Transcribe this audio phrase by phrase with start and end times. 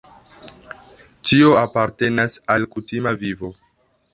[1.31, 3.53] Tio apartenas al kutima vivo.